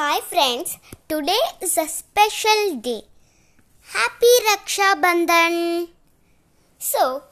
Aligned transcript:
Hi 0.00 0.20
friends, 0.28 0.78
today 1.08 1.42
is 1.60 1.76
a 1.76 1.86
special 1.86 2.76
day. 2.84 3.02
Happy 3.94 4.30
Raksha 4.46 4.86
Bandhan. 5.02 5.88
So, 6.78 7.24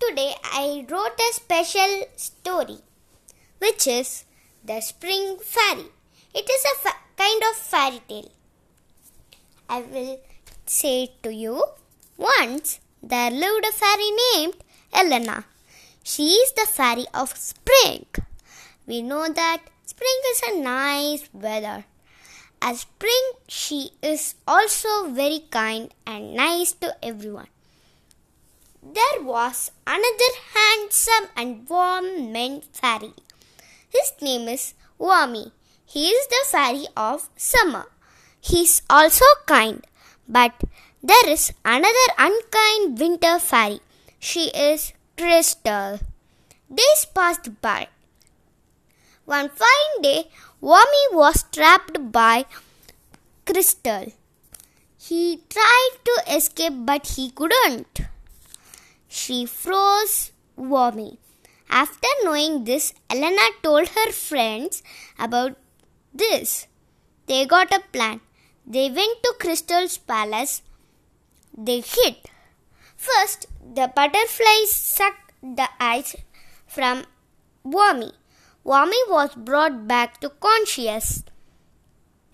today 0.00 0.34
I 0.42 0.84
wrote 0.90 1.20
a 1.26 1.32
special 1.32 1.92
story 2.16 2.78
which 3.58 3.86
is 3.86 4.24
The 4.64 4.80
Spring 4.80 5.36
Fairy. 5.50 5.84
It 6.34 6.50
is 6.54 6.64
a 6.72 6.74
fa- 6.78 7.02
kind 7.16 7.40
of 7.50 7.54
fairy 7.54 8.00
tale. 8.08 8.32
I 9.68 9.82
will 9.82 10.18
say 10.66 11.04
it 11.04 11.22
to 11.22 11.32
you. 11.32 11.62
Once 12.16 12.80
there 13.00 13.30
lived 13.30 13.64
a 13.64 13.70
fairy 13.70 14.10
named 14.22 14.56
Elena. 14.92 15.44
She 16.02 16.26
is 16.42 16.50
the 16.54 16.66
fairy 16.66 17.06
of 17.14 17.36
spring. 17.36 18.06
We 18.88 19.02
know 19.02 19.28
that 19.28 19.62
spring 19.86 20.20
is 20.32 20.42
a 20.48 20.60
nice 20.60 21.28
weather. 21.32 21.84
As 22.60 22.80
spring, 22.80 23.32
she 23.46 23.92
is 24.02 24.34
also 24.46 25.08
very 25.10 25.44
kind 25.50 25.94
and 26.06 26.34
nice 26.34 26.72
to 26.72 26.96
everyone. 27.02 27.48
There 28.82 29.22
was 29.22 29.70
another 29.86 30.32
handsome 30.54 31.28
and 31.36 31.68
warm 31.68 32.32
man 32.32 32.62
fairy. 32.72 33.12
His 33.88 34.12
name 34.20 34.48
is 34.48 34.74
Wami. 34.98 35.52
He 35.86 36.08
is 36.08 36.26
the 36.28 36.44
fairy 36.46 36.86
of 36.96 37.28
summer. 37.36 37.86
He 38.40 38.62
is 38.62 38.82
also 38.90 39.24
kind, 39.46 39.86
but 40.28 40.52
there 41.02 41.28
is 41.28 41.52
another 41.64 42.08
unkind 42.18 42.98
winter 42.98 43.38
fairy. 43.38 43.80
She 44.18 44.48
is 44.50 44.92
Crystal. 45.16 46.00
Days 46.72 47.06
passed 47.14 47.60
by. 47.60 47.88
One 49.28 49.50
fine 49.50 50.00
day, 50.00 50.30
Wami 50.62 51.02
was 51.12 51.44
trapped 51.52 51.96
by 52.10 52.46
Crystal. 53.44 54.06
He 54.96 55.42
tried 55.50 55.96
to 56.06 56.34
escape, 56.34 56.72
but 56.86 57.06
he 57.08 57.28
couldn't. 57.30 58.00
She 59.06 59.44
froze 59.44 60.32
Wami. 60.58 61.18
After 61.68 62.08
knowing 62.24 62.64
this, 62.64 62.94
Elena 63.10 63.48
told 63.62 63.88
her 63.88 64.12
friends 64.12 64.82
about 65.18 65.58
this. 66.14 66.66
They 67.26 67.44
got 67.44 67.70
a 67.70 67.82
plan. 67.92 68.22
They 68.66 68.88
went 68.88 69.22
to 69.24 69.34
Crystal's 69.38 69.98
palace. 69.98 70.62
They 71.54 71.80
hid. 71.80 72.16
First, 72.96 73.44
the 73.74 73.92
butterflies 73.94 74.72
sucked 74.72 75.32
the 75.42 75.68
ice 75.78 76.16
from 76.66 77.04
Wami. 77.66 78.12
Wami 78.68 79.00
was 79.08 79.34
brought 79.34 79.88
back 79.88 80.20
to 80.20 80.28
conscious. 80.28 81.24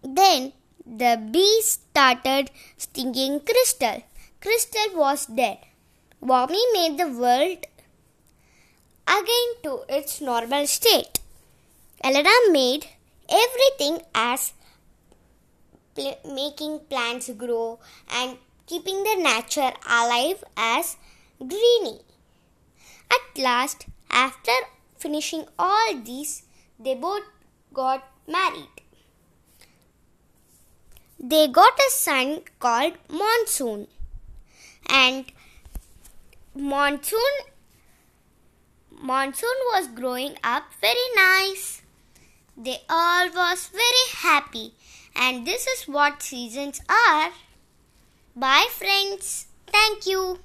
Then 0.03 0.53
the 0.85 1.13
bees 1.31 1.67
started 1.75 2.51
stinging 2.77 3.39
Crystal. 3.39 4.03
Crystal 4.41 4.89
was 4.95 5.27
dead. 5.27 5.59
Wami 6.21 6.63
made 6.73 6.99
the 6.99 7.07
world 7.07 7.67
again 9.07 9.51
to 9.63 9.85
its 9.89 10.21
normal 10.21 10.67
state. 10.67 11.21
Elena 12.03 12.35
made 12.51 12.89
everything 13.29 14.03
as 14.13 14.55
pl- 15.95 16.19
making 16.25 16.81
plants 16.91 17.31
grow 17.31 17.79
and 18.13 18.39
keeping 18.67 19.05
the 19.05 19.17
nature 19.31 19.73
alive 19.89 20.43
as 20.57 20.97
greeny. 21.39 22.01
At 23.09 23.41
last, 23.41 23.87
after 24.11 24.53
finishing 25.05 25.45
all 25.59 25.95
these, 26.11 26.43
they 26.79 26.95
both 26.95 27.23
got 27.73 28.05
married. 28.27 28.83
They 31.19 31.47
got 31.49 31.79
a 31.79 31.91
son 31.91 32.41
called 32.59 32.95
Monsoon. 33.09 33.87
And 34.89 35.33
Monsoon 36.55 37.37
Monsoon 39.13 39.59
was 39.73 39.89
growing 39.89 40.37
up 40.43 40.65
very 40.81 41.09
nice. 41.17 41.83
They 42.57 42.79
all 42.89 43.29
was 43.31 43.69
very 43.69 44.07
happy 44.13 44.73
and 45.15 45.47
this 45.47 45.67
is 45.67 45.89
what 45.89 46.23
seasons 46.23 46.81
are. 46.89 47.31
Bye 48.37 48.69
friends. 48.71 49.49
Thank 49.67 50.07
you. 50.07 50.39